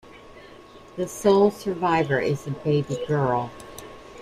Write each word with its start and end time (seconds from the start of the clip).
The 0.95 1.07
sole 1.07 1.51
survivor 1.51 2.19
is 2.19 2.47
a 2.47 2.49
baby 2.49 2.97
girl. 3.07 3.51